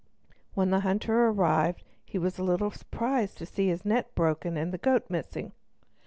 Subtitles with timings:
[0.55, 4.73] When the hunter arrived he was a little surprised to see his net broken and
[4.73, 5.51] the goat missing.